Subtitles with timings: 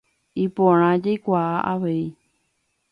[0.43, 2.01] Iporã jaikuaa avei.